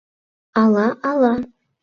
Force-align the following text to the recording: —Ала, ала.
—Ала, 0.61 0.87
ала. 1.09 1.33